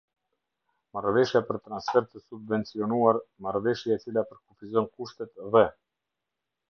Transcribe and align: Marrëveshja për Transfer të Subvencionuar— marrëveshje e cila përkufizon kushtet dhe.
Marrëveshja 0.97 1.41
për 1.49 1.59
Transfer 1.67 2.07
të 2.13 2.21
Subvencionuar— 2.23 3.19
marrëveshje 3.49 3.93
e 3.97 4.01
cila 4.07 4.25
përkufizon 4.33 4.89
kushtet 4.97 5.37
dhe. 5.53 5.67